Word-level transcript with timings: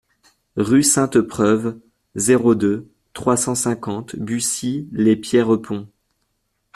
Rue 0.55 0.81
Sainte-Preuve, 0.81 1.79
zéro 2.15 2.55
deux, 2.55 2.91
trois 3.13 3.37
cent 3.37 3.53
cinquante 3.53 4.15
Bucy-lès-Pierrepont 4.15 5.89